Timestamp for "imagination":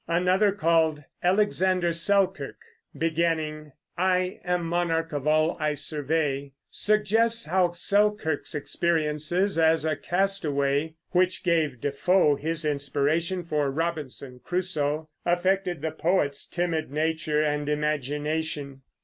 17.69-18.81